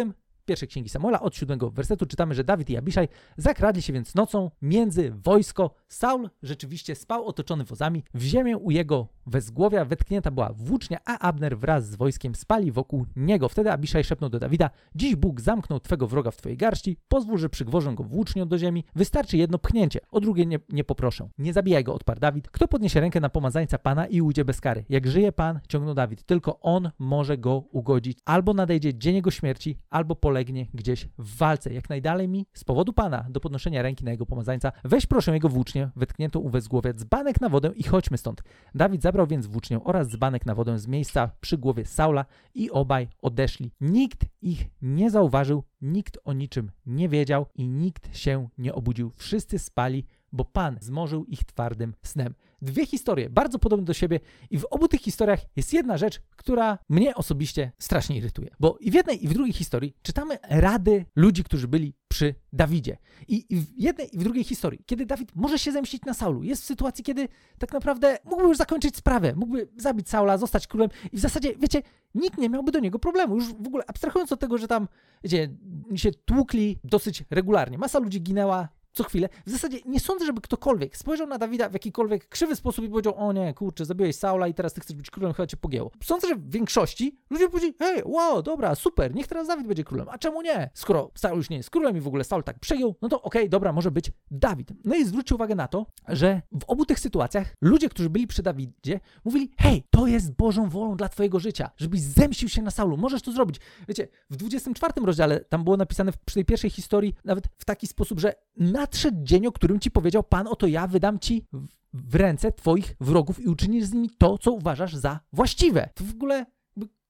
pierwszej 0.50 0.68
księgi 0.68 0.88
Samuela 0.88 1.20
od 1.20 1.36
siódmego 1.36 1.70
wersetu 1.70 2.06
czytamy, 2.06 2.34
że 2.34 2.44
Dawid 2.44 2.70
i 2.70 2.76
Abiszaj 2.76 3.08
zakradli 3.36 3.82
się 3.82 3.92
więc 3.92 4.14
nocą 4.14 4.50
między 4.62 5.10
wojsko. 5.10 5.74
Saul 5.88 6.30
rzeczywiście 6.42 6.94
spał 6.94 7.26
otoczony 7.26 7.64
wozami. 7.64 8.04
W 8.14 8.22
ziemię 8.22 8.56
u 8.56 8.70
jego 8.70 9.08
wezgłowia 9.26 9.84
wetknięta 9.84 10.30
była 10.30 10.52
włócznia, 10.52 10.98
a 11.04 11.18
Abner 11.18 11.58
wraz 11.58 11.88
z 11.88 11.96
wojskiem 11.96 12.34
spali 12.34 12.72
wokół 12.72 13.06
niego. 13.16 13.48
Wtedy 13.48 13.72
Abiszaj 13.72 14.04
szepnął 14.04 14.30
do 14.30 14.38
Dawida, 14.38 14.70
dziś 14.94 15.16
Bóg 15.16 15.40
zamknął 15.40 15.80
twego 15.80 16.06
wroga 16.06 16.30
w 16.30 16.36
twojej 16.36 16.58
garści, 16.58 16.96
pozwól, 17.08 17.38
że 17.38 17.48
przygwożę 17.48 17.94
go 17.94 18.04
włócznią 18.04 18.48
do 18.48 18.58
ziemi. 18.58 18.84
Wystarczy 18.94 19.36
jedno 19.36 19.58
pchnięcie, 19.58 20.00
o 20.10 20.20
drugie 20.20 20.46
nie, 20.46 20.58
nie 20.68 20.84
poproszę. 20.84 21.28
Nie 21.38 21.52
zabijaj 21.52 21.84
go, 21.84 21.94
odparł 21.94 22.20
Dawid. 22.20 22.48
Kto 22.48 22.68
podniesie 22.68 23.00
rękę 23.00 23.20
na 23.20 23.28
pomazańca 23.28 23.78
Pana 23.78 24.06
i 24.06 24.20
ujdzie 24.20 24.44
bez 24.44 24.60
kary? 24.60 24.84
Jak 24.88 25.06
żyje 25.06 25.32
Pan, 25.32 25.60
ciągnął 25.68 25.94
Dawid, 25.94 26.22
tylko 26.22 26.60
On 26.60 26.90
może 26.98 27.38
go 27.38 27.64
ugodzić. 27.72 28.18
Albo 28.24 28.54
nadejdzie 28.54 28.94
dzień 28.94 29.14
jego 29.14 29.30
śmierci, 29.30 29.78
albo 29.90 30.16
polegnie 30.40 30.66
gdzieś 30.74 31.08
w 31.18 31.36
walce. 31.36 31.72
Jak 31.72 31.88
najdalej 31.88 32.28
mi, 32.28 32.46
z 32.54 32.64
powodu 32.64 32.92
Pana, 32.92 33.26
do 33.30 33.40
podnoszenia 33.40 33.82
ręki 33.82 34.04
na 34.04 34.10
jego 34.10 34.26
pomazańca, 34.26 34.72
weź 34.84 35.06
proszę 35.06 35.32
jego 35.32 35.48
włócznię, 35.48 35.90
wetkniętą 35.96 36.40
u 36.40 36.48
wezgłowia, 36.48 36.92
dzbanek 36.92 37.40
na 37.40 37.48
wodę 37.48 37.70
i 37.76 37.82
chodźmy 37.82 38.18
stąd. 38.18 38.42
Dawid 38.74 39.02
zabrał 39.02 39.26
więc 39.26 39.46
włócznię 39.46 39.84
oraz 39.84 40.08
dzbanek 40.08 40.46
na 40.46 40.54
wodę 40.54 40.78
z 40.78 40.86
miejsca 40.86 41.30
przy 41.40 41.58
głowie 41.58 41.84
Saula 41.84 42.24
i 42.54 42.70
obaj 42.70 43.08
odeszli. 43.22 43.72
Nikt 43.80 44.24
ich 44.42 44.68
nie 44.82 45.10
zauważył, 45.10 45.64
nikt 45.80 46.18
o 46.24 46.32
niczym 46.32 46.70
nie 46.86 47.08
wiedział 47.08 47.46
i 47.54 47.68
nikt 47.68 48.16
się 48.16 48.48
nie 48.58 48.74
obudził. 48.74 49.12
Wszyscy 49.16 49.58
spali, 49.58 50.06
bo 50.32 50.44
Pan 50.44 50.76
zmorzył 50.80 51.24
ich 51.24 51.44
twardym 51.44 51.94
snem 52.02 52.34
dwie 52.62 52.86
historie, 52.86 53.30
bardzo 53.30 53.58
podobne 53.58 53.84
do 53.84 53.94
siebie 53.94 54.20
i 54.50 54.58
w 54.58 54.64
obu 54.64 54.88
tych 54.88 55.00
historiach 55.00 55.40
jest 55.56 55.72
jedna 55.72 55.96
rzecz, 55.96 56.20
która 56.36 56.78
mnie 56.88 57.14
osobiście 57.14 57.72
strasznie 57.78 58.16
irytuje. 58.16 58.50
Bo 58.60 58.76
i 58.80 58.90
w 58.90 58.94
jednej 58.94 59.24
i 59.24 59.28
w 59.28 59.32
drugiej 59.32 59.52
historii 59.52 59.96
czytamy 60.02 60.38
rady 60.48 61.04
ludzi, 61.16 61.44
którzy 61.44 61.68
byli 61.68 61.94
przy 62.08 62.34
Dawidzie. 62.52 62.96
I 63.28 63.56
w 63.56 63.66
jednej 63.76 64.14
i 64.16 64.18
w 64.18 64.22
drugiej 64.22 64.44
historii, 64.44 64.82
kiedy 64.86 65.06
Dawid 65.06 65.36
może 65.36 65.58
się 65.58 65.72
zemścić 65.72 66.04
na 66.04 66.14
Saulu, 66.14 66.42
jest 66.42 66.62
w 66.62 66.64
sytuacji, 66.64 67.04
kiedy 67.04 67.28
tak 67.58 67.72
naprawdę 67.72 68.18
mógłby 68.24 68.48
już 68.48 68.56
zakończyć 68.56 68.96
sprawę, 68.96 69.34
mógłby 69.36 69.68
zabić 69.76 70.08
Saula, 70.08 70.38
zostać 70.38 70.66
królem 70.66 70.90
i 71.12 71.16
w 71.16 71.20
zasadzie, 71.20 71.54
wiecie, 71.58 71.82
nikt 72.14 72.38
nie 72.38 72.48
miałby 72.48 72.72
do 72.72 72.78
niego 72.78 72.98
problemu. 72.98 73.34
Już 73.34 73.54
w 73.54 73.66
ogóle 73.66 73.84
abstrahując 73.86 74.32
od 74.32 74.40
tego, 74.40 74.58
że 74.58 74.68
tam, 74.68 74.88
wiecie, 75.24 75.48
się 75.94 76.10
tłukli 76.12 76.78
dosyć 76.84 77.24
regularnie. 77.30 77.78
Masa 77.78 77.98
ludzi 77.98 78.22
ginęła, 78.22 78.68
co 78.92 79.04
chwilę. 79.04 79.28
W 79.46 79.50
zasadzie 79.50 79.78
nie 79.86 80.00
sądzę, 80.00 80.26
żeby 80.26 80.40
ktokolwiek 80.40 80.96
spojrzał 80.96 81.26
na 81.26 81.38
Dawida 81.38 81.68
w 81.68 81.72
jakikolwiek 81.72 82.28
krzywy 82.28 82.56
sposób 82.56 82.84
i 82.84 82.88
powiedział, 82.88 83.14
o 83.16 83.32
nie, 83.32 83.54
kurczę, 83.54 83.84
zabiłeś 83.84 84.16
Saula 84.16 84.48
i 84.48 84.54
teraz 84.54 84.72
ty 84.72 84.80
chcesz 84.80 84.96
być 84.96 85.10
królem, 85.10 85.32
chyba 85.32 85.46
cię 85.46 85.56
pogięło. 85.56 85.90
Sądzę, 86.02 86.28
że 86.28 86.36
w 86.36 86.50
większości 86.50 87.18
ludzie 87.30 87.48
powiedzieli, 87.48 87.74
hej, 87.78 88.02
wow, 88.04 88.42
dobra, 88.42 88.74
super, 88.74 89.14
niech 89.14 89.26
teraz 89.26 89.46
Dawid 89.46 89.66
będzie 89.66 89.84
królem. 89.84 90.08
A 90.10 90.18
czemu 90.18 90.42
nie? 90.42 90.70
Skoro 90.74 91.10
Saul 91.14 91.36
już 91.36 91.50
nie 91.50 91.56
jest 91.56 91.70
królem 91.70 91.96
i 91.96 92.00
w 92.00 92.06
ogóle 92.06 92.24
Saul 92.24 92.42
tak 92.42 92.58
przejął, 92.58 92.96
no 93.02 93.08
to 93.08 93.22
okej, 93.22 93.42
okay, 93.42 93.48
dobra, 93.48 93.72
może 93.72 93.90
być 93.90 94.12
Dawid. 94.30 94.72
No 94.84 94.94
i 94.94 95.04
zwróćcie 95.04 95.34
uwagę 95.34 95.54
na 95.54 95.68
to, 95.68 95.86
że 96.08 96.42
w 96.60 96.64
obu 96.66 96.86
tych 96.86 97.00
sytuacjach 97.00 97.54
ludzie, 97.60 97.88
którzy 97.88 98.10
byli 98.10 98.26
przy 98.26 98.42
Dawidzie, 98.42 99.00
mówili, 99.24 99.50
hej, 99.58 99.84
to 99.90 100.06
jest 100.06 100.32
Bożą 100.32 100.68
wolą 100.68 100.96
dla 100.96 101.08
twojego 101.08 101.38
życia, 101.38 101.70
żebyś 101.76 102.00
zemścił 102.00 102.48
się 102.48 102.62
na 102.62 102.70
Saulu, 102.70 102.96
możesz 102.96 103.22
to 103.22 103.32
zrobić. 103.32 103.60
Wiecie, 103.88 104.08
w 104.30 104.36
24 104.36 104.92
rozdziale 105.06 105.40
tam 105.40 105.64
było 105.64 105.76
napisane 105.76 106.12
przy 106.24 106.34
tej 106.34 106.44
pierwszej 106.44 106.70
historii 106.70 107.14
nawet 107.24 107.44
w 107.58 107.64
taki 107.64 107.86
sposób, 107.86 108.20
że 108.20 108.34
nadszedł 108.80 109.18
dzień, 109.22 109.46
o 109.46 109.52
którym 109.52 109.80
ci 109.80 109.90
powiedział 109.90 110.22
Pan, 110.22 110.46
oto 110.46 110.66
ja 110.66 110.86
wydam 110.86 111.18
ci 111.18 111.46
w 111.92 112.14
ręce 112.14 112.52
twoich 112.52 112.96
wrogów 113.00 113.40
i 113.40 113.48
uczynisz 113.48 113.84
z 113.84 113.92
nimi 113.92 114.10
to, 114.18 114.38
co 114.38 114.52
uważasz 114.52 114.96
za 114.96 115.20
właściwe. 115.32 115.88
To 115.94 116.04
w 116.04 116.10
ogóle 116.10 116.46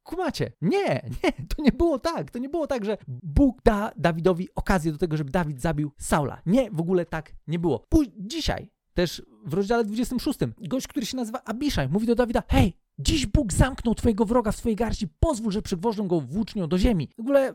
kumacie. 0.02 0.52
Nie, 0.60 0.86
nie, 1.24 1.32
to 1.48 1.62
nie 1.62 1.72
było 1.72 1.98
tak. 1.98 2.30
To 2.30 2.38
nie 2.38 2.48
było 2.48 2.66
tak, 2.66 2.84
że 2.84 2.98
Bóg 3.08 3.62
da 3.64 3.92
Dawidowi 3.96 4.48
okazję 4.54 4.92
do 4.92 4.98
tego, 4.98 5.16
żeby 5.16 5.30
Dawid 5.30 5.60
zabił 5.60 5.92
Saula. 5.98 6.42
Nie, 6.46 6.70
w 6.70 6.80
ogóle 6.80 7.06
tak 7.06 7.32
nie 7.46 7.58
było. 7.58 7.78
Pój 7.88 8.12
dzisiaj 8.18 8.70
też 8.94 9.22
w 9.46 9.54
rozdziale 9.54 9.84
26. 9.84 10.38
Gość, 10.58 10.88
który 10.88 11.06
się 11.06 11.16
nazywa 11.16 11.44
Abiszaj, 11.44 11.88
mówi 11.88 12.06
do 12.06 12.14
Dawida: 12.14 12.42
Hej, 12.48 12.76
dziś 12.98 13.26
Bóg 13.26 13.52
zamknął 13.52 13.94
twojego 13.94 14.24
wroga 14.24 14.52
w 14.52 14.56
twojej 14.56 14.76
garści, 14.76 15.08
pozwól, 15.20 15.52
że 15.52 15.62
przygwożą 15.62 16.08
go 16.08 16.20
włócznią 16.20 16.68
do 16.68 16.78
ziemi. 16.78 17.08
W 17.18 17.20
ogóle 17.20 17.54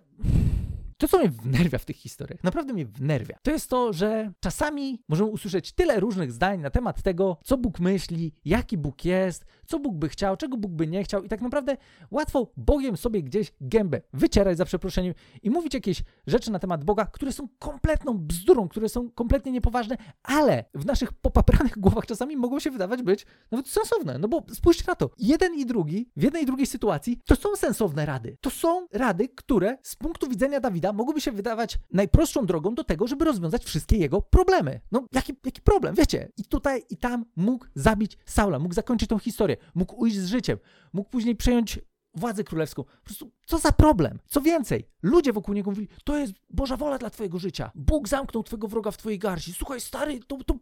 to, 0.97 1.07
co 1.07 1.19
mnie 1.19 1.29
wnerwia 1.29 1.77
w 1.77 1.85
tych 1.85 1.95
historiach, 1.95 2.43
naprawdę 2.43 2.73
mnie 2.73 2.85
wnerwia, 2.85 3.37
to 3.43 3.51
jest 3.51 3.69
to, 3.69 3.93
że 3.93 4.31
czasami 4.39 5.03
możemy 5.09 5.29
usłyszeć 5.29 5.71
tyle 5.71 5.99
różnych 5.99 6.31
zdań 6.31 6.61
na 6.61 6.69
temat 6.69 7.01
tego, 7.01 7.37
co 7.43 7.57
Bóg 7.57 7.79
myśli, 7.79 8.33
jaki 8.45 8.77
Bóg 8.77 9.05
jest, 9.05 9.45
co 9.65 9.79
Bóg 9.79 9.95
by 9.95 10.09
chciał, 10.09 10.37
czego 10.37 10.57
Bóg 10.57 10.71
by 10.71 10.87
nie 10.87 11.03
chciał 11.03 11.23
i 11.23 11.29
tak 11.29 11.41
naprawdę 11.41 11.77
łatwo 12.11 12.51
Bogiem 12.57 12.97
sobie 12.97 13.23
gdzieś 13.23 13.53
gębę 13.61 14.01
wycierać 14.13 14.57
za 14.57 14.65
przeproszeniem 14.65 15.13
i 15.43 15.49
mówić 15.49 15.73
jakieś 15.73 16.03
rzeczy 16.27 16.51
na 16.51 16.59
temat 16.59 16.83
Boga, 16.83 17.05
które 17.05 17.31
są 17.31 17.47
kompletną 17.59 18.17
bzdurą, 18.17 18.67
które 18.67 18.89
są 18.89 19.11
kompletnie 19.11 19.51
niepoważne, 19.51 19.97
ale 20.23 20.65
w 20.73 20.85
naszych 20.85 21.13
popapranych 21.13 21.77
głowach 21.79 22.05
czasami 22.05 22.37
mogą 22.37 22.59
się 22.59 22.71
wydawać 22.71 23.03
być 23.03 23.25
nawet 23.51 23.67
sensowne, 23.67 24.17
no 24.17 24.27
bo 24.27 24.43
spójrzcie 24.53 24.83
na 24.87 24.95
to, 24.95 25.09
jeden 25.17 25.55
i 25.55 25.65
drugi, 25.65 26.09
w 26.15 26.23
jednej 26.23 26.43
i 26.43 26.45
drugiej 26.45 26.65
sytuacji 26.67 27.19
to 27.25 27.35
są 27.35 27.55
sensowne 27.55 28.05
rady, 28.05 28.37
to 28.41 28.49
są 28.49 28.87
rady, 28.91 29.29
które 29.29 29.77
z 29.83 29.95
punktu 29.95 30.27
widzenia 30.27 30.59
Dawida 30.59 30.84
Dawida 30.85 30.97
mogłyby 30.97 31.21
się 31.21 31.31
wydawać 31.31 31.77
najprostszą 31.91 32.45
drogą 32.45 32.75
do 32.75 32.83
tego, 32.83 33.07
żeby 33.07 33.25
rozwiązać 33.25 33.65
wszystkie 33.65 33.97
jego 33.97 34.21
problemy. 34.21 34.79
No, 34.91 35.05
jaki, 35.11 35.33
jaki 35.45 35.61
problem, 35.61 35.95
wiecie? 35.95 36.31
I 36.37 36.43
tutaj 36.43 36.83
i 36.89 36.97
tam 36.97 37.25
mógł 37.35 37.65
zabić 37.75 38.17
Saula, 38.25 38.59
mógł 38.59 38.73
zakończyć 38.73 39.09
tą 39.09 39.19
historię, 39.19 39.57
mógł 39.75 39.95
ujść 39.95 40.17
z 40.17 40.25
życiem, 40.25 40.57
mógł 40.93 41.09
później 41.09 41.35
przejąć 41.35 41.79
władzę 42.15 42.43
królewską. 42.43 42.83
Po 42.83 43.05
prostu, 43.05 43.31
co 43.45 43.57
za 43.57 43.71
problem? 43.71 44.19
Co 44.27 44.41
więcej, 44.41 44.87
ludzie 45.03 45.33
wokół 45.33 45.53
niego 45.53 45.71
mówili, 45.71 45.87
to 46.03 46.17
jest 46.17 46.33
Boża 46.49 46.77
wola 46.77 46.97
dla 46.97 47.09
twojego 47.09 47.39
życia. 47.39 47.71
Bóg 47.75 48.07
zamknął 48.07 48.43
twojego 48.43 48.67
wroga 48.67 48.91
w 48.91 48.97
twojej 48.97 49.19
garści. 49.19 49.53
Słuchaj, 49.53 49.81
stary, 49.81 50.19
to, 50.27 50.37
to 50.45 50.55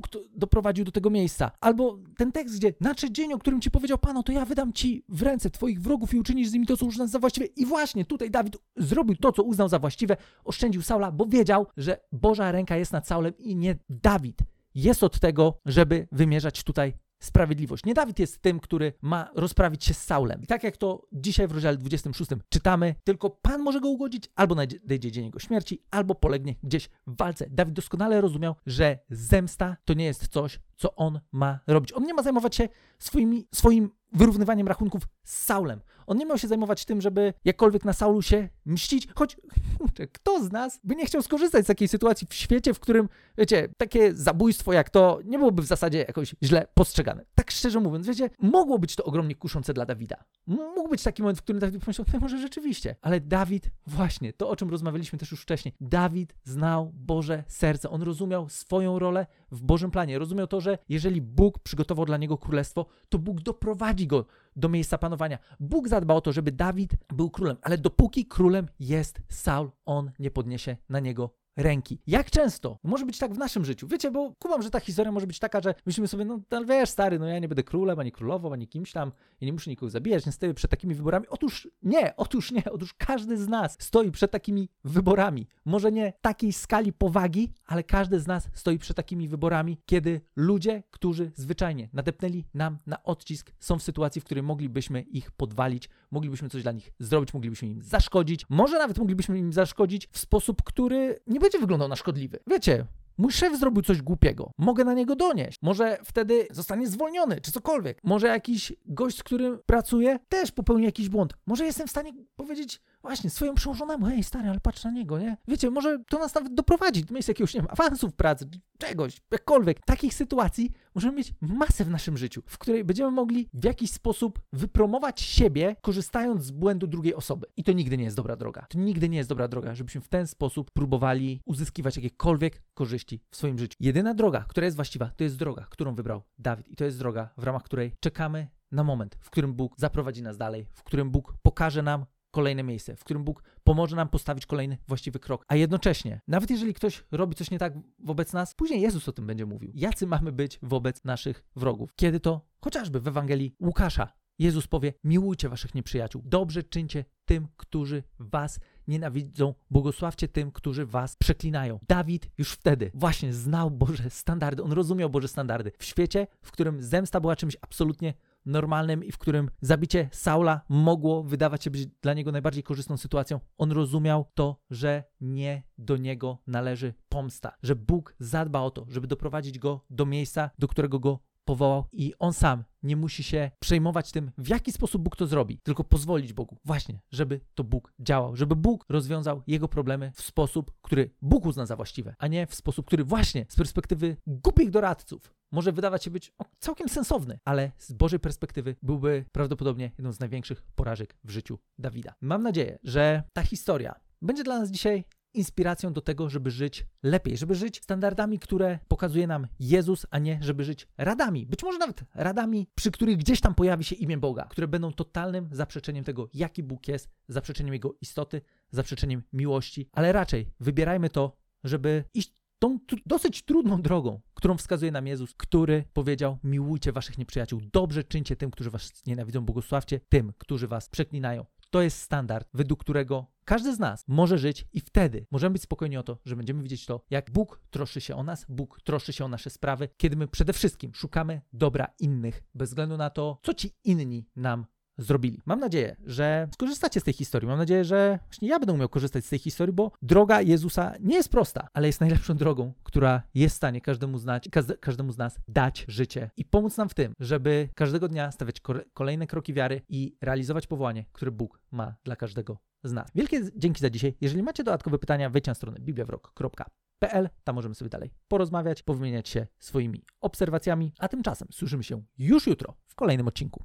Bóg 0.00 0.08
doprowadził 0.36 0.84
do 0.84 0.92
tego 0.92 1.10
miejsca. 1.10 1.50
Albo 1.60 1.98
ten 2.16 2.32
tekst, 2.32 2.56
gdzie 2.56 2.74
nadszedł 2.80 3.12
dzień, 3.12 3.32
o 3.32 3.38
którym 3.38 3.60
ci 3.60 3.70
powiedział 3.70 3.98
Pano, 3.98 4.22
to 4.22 4.32
ja 4.32 4.44
wydam 4.44 4.72
ci 4.72 5.04
w 5.08 5.22
ręce 5.22 5.50
twoich 5.50 5.80
wrogów 5.80 6.14
i 6.14 6.18
uczynisz 6.18 6.48
z 6.48 6.52
nimi 6.52 6.66
to, 6.66 6.76
co 6.76 6.86
uznasz 6.86 7.10
za 7.10 7.18
właściwe. 7.18 7.46
I 7.46 7.66
właśnie 7.66 8.04
tutaj 8.04 8.30
Dawid 8.30 8.56
zrobił 8.76 9.16
to, 9.16 9.32
co 9.32 9.42
uznał 9.42 9.68
za 9.68 9.78
właściwe, 9.78 10.16
oszczędził 10.44 10.82
Saula, 10.82 11.12
bo 11.12 11.26
wiedział, 11.26 11.66
że 11.76 12.00
Boża 12.12 12.52
ręka 12.52 12.76
jest 12.76 12.92
nad 12.92 13.06
Saulem 13.06 13.38
i 13.38 13.56
nie 13.56 13.76
Dawid 13.88 14.38
jest 14.74 15.02
od 15.02 15.20
tego, 15.20 15.60
żeby 15.66 16.08
wymierzać 16.12 16.62
tutaj 16.62 16.94
sprawiedliwość. 17.20 17.84
Nie 17.84 17.94
Dawid 17.94 18.18
jest 18.18 18.42
tym, 18.42 18.60
który 18.60 18.92
ma 19.02 19.30
rozprawić 19.34 19.84
się 19.84 19.94
z 19.94 20.04
Saulem. 20.04 20.42
I 20.42 20.46
tak 20.46 20.64
jak 20.64 20.76
to 20.76 21.06
dzisiaj 21.12 21.48
w 21.48 21.52
rozdziale 21.52 21.76
26 21.76 22.30
czytamy, 22.48 22.94
tylko 23.04 23.30
Pan 23.30 23.62
może 23.62 23.80
go 23.80 23.88
ugodzić, 23.88 24.24
albo 24.36 24.54
nadejdzie 24.54 25.12
dzień 25.12 25.24
jego 25.24 25.38
śmierci, 25.38 25.82
albo 25.90 26.14
polegnie 26.14 26.54
gdzieś 26.62 26.88
w 27.06 27.16
walce. 27.16 27.46
Dawid 27.50 27.74
doskonale 27.74 28.20
rozumiał, 28.20 28.54
że 28.66 28.98
zemsta 29.10 29.76
to 29.84 29.94
nie 29.94 30.04
jest 30.04 30.28
coś, 30.28 30.60
co 30.80 30.94
on 30.94 31.20
ma 31.32 31.60
robić. 31.66 31.92
On 31.92 32.04
nie 32.04 32.14
ma 32.14 32.22
zajmować 32.22 32.56
się 32.56 32.68
swoimi, 32.98 33.46
swoim 33.54 33.90
wyrównywaniem 34.12 34.68
rachunków 34.68 35.02
z 35.24 35.44
Saulem. 35.44 35.80
On 36.06 36.18
nie 36.18 36.26
miał 36.26 36.38
się 36.38 36.48
zajmować 36.48 36.84
tym, 36.84 37.00
żeby 37.00 37.34
jakkolwiek 37.44 37.84
na 37.84 37.92
Saulu 37.92 38.22
się 38.22 38.48
mścić, 38.66 39.08
choć 39.14 39.36
kto 40.12 40.44
z 40.44 40.52
nas 40.52 40.80
by 40.84 40.96
nie 40.96 41.06
chciał 41.06 41.22
skorzystać 41.22 41.64
z 41.64 41.66
takiej 41.66 41.88
sytuacji 41.88 42.26
w 42.30 42.34
świecie, 42.34 42.74
w 42.74 42.80
którym, 42.80 43.08
wiecie, 43.38 43.68
takie 43.76 44.14
zabójstwo 44.14 44.72
jak 44.72 44.90
to 44.90 45.20
nie 45.24 45.38
byłoby 45.38 45.62
w 45.62 45.66
zasadzie 45.66 45.98
jakoś 45.98 46.34
źle 46.42 46.66
postrzegane. 46.74 47.24
Tak 47.34 47.50
szczerze 47.50 47.80
mówiąc, 47.80 48.06
wiecie, 48.06 48.30
mogło 48.38 48.78
być 48.78 48.96
to 48.96 49.04
ogromnie 49.04 49.34
kuszące 49.34 49.74
dla 49.74 49.86
Dawida. 49.86 50.16
Mógł 50.46 50.88
być 50.88 51.02
taki 51.02 51.22
moment, 51.22 51.38
w 51.38 51.42
którym 51.42 51.60
Dawid 51.60 51.84
pomyślał, 51.84 52.06
no 52.12 52.18
może 52.18 52.38
rzeczywiście, 52.38 52.96
ale 53.02 53.20
Dawid, 53.20 53.70
właśnie, 53.86 54.32
to 54.32 54.48
o 54.50 54.56
czym 54.56 54.70
rozmawialiśmy 54.70 55.18
też 55.18 55.30
już 55.30 55.42
wcześniej, 55.42 55.74
Dawid 55.80 56.34
znał 56.44 56.92
Boże 56.94 57.44
serce, 57.46 57.90
on 57.90 58.02
rozumiał 58.02 58.48
swoją 58.48 58.98
rolę 58.98 59.26
w 59.52 59.62
Bożym 59.62 59.90
planie, 59.90 60.18
rozumiał 60.18 60.46
to, 60.46 60.60
że 60.60 60.78
jeżeli 60.88 61.22
Bóg 61.22 61.58
przygotował 61.58 62.06
dla 62.06 62.16
niego 62.16 62.38
królestwo, 62.38 62.86
to 63.08 63.18
Bóg 63.18 63.40
doprowadzi 63.40 64.06
go 64.06 64.26
do 64.56 64.68
miejsca 64.68 64.98
panowania. 64.98 65.38
Bóg 65.60 65.88
zadbał 65.88 66.16
o 66.16 66.20
to, 66.20 66.32
żeby 66.32 66.52
Dawid 66.52 66.96
był 67.08 67.30
królem, 67.30 67.56
ale 67.62 67.78
dopóki 67.78 68.26
królem 68.26 68.68
jest 68.80 69.20
Saul, 69.28 69.70
on 69.84 70.10
nie 70.18 70.30
podniesie 70.30 70.76
na 70.88 71.00
niego 71.00 71.39
ręki. 71.62 71.98
Jak 72.06 72.30
często 72.30 72.78
może 72.82 73.06
być 73.06 73.18
tak 73.18 73.34
w 73.34 73.38
naszym 73.38 73.64
życiu? 73.64 73.88
Wiecie, 73.88 74.10
bo 74.10 74.34
kumam, 74.38 74.62
że 74.62 74.70
ta 74.70 74.80
historia 74.80 75.12
może 75.12 75.26
być 75.26 75.38
taka, 75.38 75.60
że 75.60 75.74
myślimy 75.86 76.08
sobie, 76.08 76.24
no 76.24 76.40
wiesz, 76.68 76.90
stary, 76.90 77.18
no 77.18 77.26
ja 77.26 77.38
nie 77.38 77.48
będę 77.48 77.62
królem, 77.62 77.98
ani 77.98 78.12
królową, 78.12 78.52
ani 78.52 78.68
kimś 78.68 78.92
tam, 78.92 79.12
i 79.40 79.46
nie 79.46 79.52
muszę 79.52 79.70
nikogo 79.70 79.90
zabijać, 79.90 80.26
nie 80.26 80.32
stoję 80.32 80.54
przed 80.54 80.70
takimi 80.70 80.94
wyborami. 80.94 81.26
Otóż 81.28 81.68
nie, 81.82 82.16
otóż 82.16 82.52
nie, 82.52 82.64
otóż 82.72 82.94
każdy 82.94 83.36
z 83.36 83.48
nas 83.48 83.76
stoi 83.80 84.10
przed 84.10 84.30
takimi 84.30 84.68
wyborami. 84.84 85.46
Może 85.64 85.92
nie 85.92 86.12
takiej 86.20 86.52
skali 86.52 86.92
powagi, 86.92 87.52
ale 87.66 87.84
każdy 87.84 88.20
z 88.20 88.26
nas 88.26 88.48
stoi 88.52 88.78
przed 88.78 88.96
takimi 88.96 89.28
wyborami, 89.28 89.78
kiedy 89.86 90.20
ludzie, 90.36 90.82
którzy 90.90 91.32
zwyczajnie 91.34 91.88
nadepnęli 91.92 92.44
nam 92.54 92.78
na 92.86 93.02
odcisk, 93.02 93.52
są 93.58 93.78
w 93.78 93.82
sytuacji, 93.82 94.20
w 94.20 94.24
której 94.24 94.42
moglibyśmy 94.42 95.00
ich 95.00 95.30
podwalić, 95.30 95.88
moglibyśmy 96.10 96.48
coś 96.48 96.62
dla 96.62 96.72
nich 96.72 96.92
zrobić, 96.98 97.34
moglibyśmy 97.34 97.68
im 97.68 97.82
zaszkodzić, 97.82 98.46
może 98.48 98.78
nawet 98.78 98.98
moglibyśmy 98.98 99.38
im 99.38 99.52
zaszkodzić 99.52 100.08
w 100.12 100.18
sposób, 100.18 100.62
który 100.62 101.20
nie 101.26 101.40
będzie 101.40 101.58
wyglądał 101.58 101.88
na 101.88 101.96
szkodliwy. 101.96 102.38
Wiecie, 102.46 102.86
Mój 103.20 103.32
szef 103.32 103.58
zrobił 103.58 103.82
coś 103.82 104.02
głupiego. 104.02 104.52
Mogę 104.58 104.84
na 104.84 104.94
niego 104.94 105.16
donieść. 105.16 105.58
Może 105.62 105.98
wtedy 106.04 106.46
zostanie 106.50 106.88
zwolniony, 106.88 107.40
czy 107.40 107.52
cokolwiek. 107.52 108.00
Może 108.04 108.26
jakiś 108.26 108.72
gość, 108.86 109.18
z 109.18 109.22
którym 109.22 109.58
pracuję, 109.66 110.18
też 110.28 110.52
popełni 110.52 110.84
jakiś 110.84 111.08
błąd. 111.08 111.32
Może 111.46 111.64
jestem 111.64 111.86
w 111.86 111.90
stanie 111.90 112.12
powiedzieć 112.36 112.80
właśnie 113.02 113.30
swoją 113.30 113.54
przełożonemu, 113.54 114.06
hej 114.06 114.24
stary, 114.24 114.48
ale 114.48 114.60
patrz 114.60 114.84
na 114.84 114.90
niego, 114.90 115.18
nie? 115.18 115.36
Wiecie, 115.48 115.70
może 115.70 115.98
to 116.08 116.18
nas 116.18 116.34
nawet 116.34 116.54
doprowadzi 116.54 117.04
do 117.04 117.14
miejsca 117.14 117.30
jakiegoś, 117.30 117.54
nie 117.54 117.60
wiem, 117.60 117.70
awansu 117.70 118.08
w 118.08 118.14
pracy, 118.14 118.48
czegoś, 118.78 119.20
jakkolwiek. 119.30 119.80
Takich 119.86 120.14
sytuacji 120.14 120.72
możemy 120.94 121.16
mieć 121.16 121.34
masę 121.40 121.84
w 121.84 121.90
naszym 121.90 122.16
życiu, 122.16 122.42
w 122.46 122.58
której 122.58 122.84
będziemy 122.84 123.10
mogli 123.10 123.48
w 123.54 123.64
jakiś 123.64 123.90
sposób 123.90 124.40
wypromować 124.52 125.20
siebie, 125.20 125.76
korzystając 125.80 126.44
z 126.44 126.50
błędu 126.50 126.86
drugiej 126.86 127.14
osoby. 127.14 127.46
I 127.56 127.64
to 127.64 127.72
nigdy 127.72 127.96
nie 127.96 128.04
jest 128.04 128.16
dobra 128.16 128.36
droga. 128.36 128.66
To 128.68 128.78
nigdy 128.78 129.08
nie 129.08 129.16
jest 129.16 129.28
dobra 129.28 129.48
droga, 129.48 129.74
żebyśmy 129.74 130.00
w 130.00 130.08
ten 130.08 130.26
sposób 130.26 130.70
próbowali 130.70 131.40
uzyskiwać 131.44 131.96
jakiekolwiek 131.96 132.62
korzyści 132.74 133.20
w 133.30 133.36
swoim 133.36 133.58
życiu. 133.58 133.76
Jedyna 133.80 134.14
droga, 134.14 134.44
która 134.48 134.64
jest 134.64 134.76
właściwa, 134.76 135.10
to 135.16 135.24
jest 135.24 135.36
droga, 135.36 135.66
którą 135.70 135.94
wybrał 135.94 136.22
Dawid. 136.38 136.68
I 136.68 136.76
to 136.76 136.84
jest 136.84 136.98
droga, 136.98 137.28
w 137.36 137.44
ramach 137.44 137.62
której 137.62 137.92
czekamy 138.00 138.48
na 138.72 138.84
moment, 138.84 139.16
w 139.20 139.30
którym 139.30 139.54
Bóg 139.54 139.74
zaprowadzi 139.78 140.22
nas 140.22 140.36
dalej, 140.36 140.66
w 140.72 140.82
którym 140.82 141.10
Bóg 141.10 141.34
pokaże 141.42 141.82
nam 141.82 142.06
kolejne 142.30 142.62
miejsce, 142.62 142.96
w 142.96 143.04
którym 143.04 143.24
Bóg 143.24 143.42
pomoże 143.64 143.96
nam 143.96 144.08
postawić 144.08 144.46
kolejny 144.46 144.78
właściwy 144.88 145.18
krok. 145.18 145.44
A 145.48 145.56
jednocześnie, 145.56 146.20
nawet 146.28 146.50
jeżeli 146.50 146.74
ktoś 146.74 147.04
robi 147.10 147.34
coś 147.34 147.50
nie 147.50 147.58
tak 147.58 147.74
wobec 147.98 148.32
nas, 148.32 148.54
później 148.54 148.80
Jezus 148.80 149.08
o 149.08 149.12
tym 149.12 149.26
będzie 149.26 149.46
mówił. 149.46 149.70
Jacy 149.74 150.06
mamy 150.06 150.32
być 150.32 150.58
wobec 150.62 151.04
naszych 151.04 151.44
wrogów? 151.56 151.94
Kiedy 151.96 152.20
to 152.20 152.46
chociażby 152.60 153.00
w 153.00 153.08
Ewangelii 153.08 153.54
Łukasza 153.60 154.20
Jezus 154.40 154.66
powie: 154.66 154.92
Miłujcie 155.04 155.48
waszych 155.48 155.74
nieprzyjaciół, 155.74 156.22
dobrze 156.24 156.62
czyńcie 156.62 157.04
tym, 157.24 157.48
którzy 157.56 158.02
was 158.18 158.60
nienawidzą, 158.88 159.54
błogosławcie 159.70 160.28
tym, 160.28 160.52
którzy 160.52 160.86
was 160.86 161.16
przeklinają. 161.16 161.78
Dawid 161.88 162.30
już 162.38 162.52
wtedy 162.52 162.90
właśnie 162.94 163.32
znał 163.32 163.70
Boże 163.70 164.10
standardy, 164.10 164.62
on 164.62 164.72
rozumiał 164.72 165.10
Boże 165.10 165.28
standardy. 165.28 165.72
W 165.78 165.84
świecie, 165.84 166.26
w 166.42 166.52
którym 166.52 166.82
zemsta 166.82 167.20
była 167.20 167.36
czymś 167.36 167.56
absolutnie 167.60 168.14
normalnym 168.46 169.04
i 169.04 169.12
w 169.12 169.18
którym 169.18 169.50
zabicie 169.60 170.08
Saula 170.12 170.60
mogło 170.68 171.22
wydawać 171.22 171.64
się 171.64 171.70
być 171.70 171.86
dla 171.86 172.14
niego 172.14 172.32
najbardziej 172.32 172.62
korzystną 172.62 172.96
sytuacją, 172.96 173.40
on 173.58 173.72
rozumiał 173.72 174.26
to, 174.34 174.60
że 174.70 175.04
nie 175.20 175.62
do 175.78 175.96
niego 175.96 176.38
należy 176.46 176.94
pomsta, 177.08 177.56
że 177.62 177.76
Bóg 177.76 178.14
zadba 178.18 178.60
o 178.60 178.70
to, 178.70 178.86
żeby 178.88 179.06
doprowadzić 179.06 179.58
go 179.58 179.84
do 179.90 180.06
miejsca, 180.06 180.50
do 180.58 180.68
którego 180.68 180.98
go 180.98 181.18
powołał 181.44 181.84
i 181.92 182.14
on 182.18 182.32
sam 182.32 182.64
nie 182.82 182.96
musi 182.96 183.22
się 183.22 183.50
przejmować 183.58 184.12
tym, 184.12 184.30
w 184.38 184.48
jaki 184.48 184.72
sposób 184.72 185.02
Bóg 185.02 185.16
to 185.16 185.26
zrobi, 185.26 185.58
tylko 185.62 185.84
pozwolić 185.84 186.32
Bogu, 186.32 186.58
właśnie, 186.64 187.00
żeby 187.10 187.40
to 187.54 187.64
Bóg 187.64 187.92
działał, 187.98 188.36
żeby 188.36 188.56
Bóg 188.56 188.84
rozwiązał 188.88 189.42
jego 189.46 189.68
problemy 189.68 190.12
w 190.14 190.22
sposób, 190.22 190.72
który 190.82 191.10
Bóg 191.22 191.46
uzna 191.46 191.66
za 191.66 191.76
właściwe, 191.76 192.14
a 192.18 192.26
nie 192.26 192.46
w 192.46 192.54
sposób, 192.54 192.86
który 192.86 193.04
właśnie 193.04 193.46
z 193.48 193.56
perspektywy 193.56 194.16
głupich 194.26 194.70
doradców 194.70 195.34
może 195.52 195.72
wydawać 195.72 196.04
się 196.04 196.10
być 196.10 196.32
całkiem 196.58 196.88
sensowny, 196.88 197.38
ale 197.44 197.72
z 197.78 197.92
Bożej 197.92 198.20
perspektywy 198.20 198.76
byłby 198.82 199.24
prawdopodobnie 199.32 199.84
jedną 199.84 200.12
z 200.12 200.20
największych 200.20 200.62
porażek 200.74 201.16
w 201.24 201.30
życiu 201.30 201.58
Dawida. 201.78 202.14
Mam 202.20 202.42
nadzieję, 202.42 202.78
że 202.84 203.22
ta 203.32 203.42
historia 203.42 204.00
będzie 204.22 204.44
dla 204.44 204.58
nas 204.58 204.70
dzisiaj 204.70 205.04
inspiracją 205.34 205.92
do 205.92 206.00
tego, 206.00 206.28
żeby 206.28 206.50
żyć 206.50 206.86
lepiej, 207.02 207.36
żeby 207.36 207.54
żyć 207.54 207.82
standardami, 207.82 208.38
które 208.38 208.78
pokazuje 208.88 209.26
nam 209.26 209.46
Jezus, 209.60 210.06
a 210.10 210.18
nie 210.18 210.38
żeby 210.42 210.64
żyć 210.64 210.88
radami. 210.98 211.46
Być 211.46 211.62
może 211.62 211.78
nawet 211.78 212.04
radami, 212.14 212.68
przy 212.74 212.90
których 212.90 213.16
gdzieś 213.16 213.40
tam 213.40 213.54
pojawi 213.54 213.84
się 213.84 213.96
imię 213.96 214.18
Boga, 214.18 214.44
które 214.44 214.68
będą 214.68 214.92
totalnym 214.92 215.48
zaprzeczeniem 215.52 216.04
tego, 216.04 216.28
jaki 216.34 216.62
Bóg 216.62 216.88
jest, 216.88 217.08
zaprzeczeniem 217.28 217.72
Jego 217.72 217.94
istoty, 218.00 218.40
zaprzeczeniem 218.70 219.22
miłości, 219.32 219.88
ale 219.92 220.12
raczej 220.12 220.50
wybierajmy 220.60 221.10
to, 221.10 221.36
żeby 221.64 222.04
iść 222.14 222.39
tą 222.60 222.78
dosyć 223.06 223.42
trudną 223.42 223.82
drogą, 223.82 224.20
którą 224.34 224.56
wskazuje 224.56 224.92
nam 224.92 225.06
Jezus, 225.06 225.34
który 225.34 225.84
powiedział: 225.92 226.38
Miłujcie 226.44 226.92
waszych 226.92 227.18
nieprzyjaciół, 227.18 227.60
dobrze 227.72 228.04
czyńcie 228.04 228.36
tym, 228.36 228.50
którzy 228.50 228.70
was 228.70 229.06
nienawidzą, 229.06 229.40
błogosławcie 229.40 230.00
tym, 230.08 230.32
którzy 230.38 230.68
was 230.68 230.88
przeklinają. 230.88 231.46
to 231.70 231.82
jest 231.82 232.00
standard, 232.00 232.48
według 232.54 232.80
którego 232.80 233.26
każdy 233.44 233.74
z 233.74 233.78
nas 233.78 234.04
może 234.08 234.38
żyć 234.38 234.66
i 234.72 234.80
wtedy 234.80 235.26
możemy 235.30 235.52
być 235.52 235.62
spokojni 235.62 235.96
o 235.96 236.02
to, 236.02 236.18
że 236.24 236.36
będziemy 236.36 236.62
widzieć 236.62 236.86
to, 236.86 237.04
jak 237.10 237.30
Bóg 237.30 237.60
troszczy 237.70 238.00
się 238.00 238.16
o 238.16 238.22
nas, 238.22 238.46
Bóg 238.48 238.80
troszczy 238.84 239.12
się 239.12 239.24
o 239.24 239.28
nasze 239.28 239.50
sprawy, 239.50 239.88
kiedy 239.96 240.16
my 240.16 240.28
przede 240.28 240.52
wszystkim 240.52 240.94
szukamy 240.94 241.40
dobra 241.52 241.86
innych, 241.98 242.42
bez 242.54 242.70
względu 242.70 242.96
na 242.96 243.10
to, 243.10 243.38
co 243.42 243.54
ci 243.54 243.70
inni 243.84 244.26
nam 244.36 244.66
zrobili. 245.00 245.40
Mam 245.46 245.60
nadzieję, 245.60 245.96
że 246.04 246.48
skorzystacie 246.54 247.00
z 247.00 247.04
tej 247.04 247.14
historii. 247.14 247.48
Mam 247.48 247.58
nadzieję, 247.58 247.84
że 247.84 248.18
właśnie 248.24 248.48
ja 248.48 248.58
będę 248.58 248.72
umiał 248.72 248.88
korzystać 248.88 249.24
z 249.24 249.28
tej 249.28 249.38
historii, 249.38 249.74
bo 249.74 249.92
droga 250.02 250.40
Jezusa 250.40 250.92
nie 251.00 251.16
jest 251.16 251.28
prosta, 251.28 251.68
ale 251.72 251.86
jest 251.86 252.00
najlepszą 252.00 252.36
drogą, 252.36 252.72
która 252.82 253.22
jest 253.34 253.54
w 253.54 253.56
stanie 253.56 253.80
każdemu, 253.80 254.18
znać, 254.18 254.48
każdemu 254.80 255.12
z 255.12 255.18
nas 255.18 255.38
dać 255.48 255.84
życie 255.88 256.30
i 256.36 256.44
pomóc 256.44 256.76
nam 256.76 256.88
w 256.88 256.94
tym, 256.94 257.12
żeby 257.20 257.68
każdego 257.74 258.08
dnia 258.08 258.32
stawiać 258.32 258.60
kolejne 258.94 259.26
kroki 259.26 259.54
wiary 259.54 259.82
i 259.88 260.16
realizować 260.20 260.66
powołanie, 260.66 261.04
które 261.12 261.30
Bóg 261.30 261.60
ma 261.70 261.94
dla 262.04 262.16
każdego 262.16 262.58
z 262.84 262.92
nas. 262.92 263.10
Wielkie 263.14 263.40
dzięki 263.56 263.80
za 263.80 263.90
dzisiaj. 263.90 264.14
Jeżeli 264.20 264.42
macie 264.42 264.64
dodatkowe 264.64 264.98
pytania, 264.98 265.30
wejdźcie 265.30 265.50
na 265.50 265.54
stronę 265.54 265.80
bibliawrok.pl. 265.80 267.28
Tam 267.44 267.54
możemy 267.54 267.74
sobie 267.74 267.88
dalej 267.88 268.10
porozmawiać, 268.28 268.82
powymieniać 268.82 269.28
się 269.28 269.46
swoimi 269.58 270.04
obserwacjami, 270.20 270.92
a 270.98 271.08
tymczasem 271.08 271.48
słyszymy 271.52 271.84
się 271.84 272.02
już 272.18 272.46
jutro 272.46 272.74
w 272.86 272.94
kolejnym 272.94 273.28
odcinku. 273.28 273.64